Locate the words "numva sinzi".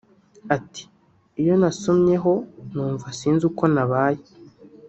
2.73-3.43